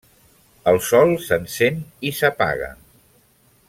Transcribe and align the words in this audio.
El 0.71 0.79
sol 0.85 1.13
s'encén 1.27 1.79
i 2.11 2.15
s'apaga. 2.21 2.75